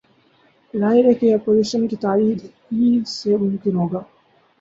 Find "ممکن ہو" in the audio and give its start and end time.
3.37-3.87